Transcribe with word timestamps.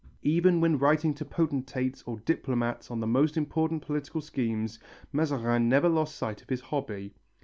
Even 0.23 0.59
when 0.61 0.79
writing 0.79 1.13
to 1.13 1.23
potentates 1.23 2.01
or 2.07 2.21
diplomats 2.21 2.89
on 2.89 3.01
the 3.01 3.05
most 3.05 3.37
important 3.37 3.83
political 3.85 4.19
schemes, 4.19 4.79
Mazarin 5.13 5.69
never 5.69 5.89
lost 5.89 6.15
sight 6.15 6.41
of 6.41 6.49
his 6.49 6.61
hobby. 6.61 7.13